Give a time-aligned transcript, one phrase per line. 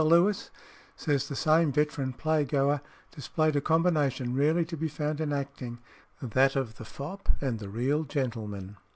[0.03, 0.49] Lewis,"
[0.95, 5.77] says the same veteran play goer, "displayed a combination rarely to be found in acting
[6.19, 8.77] that of the fop and the real gentleman.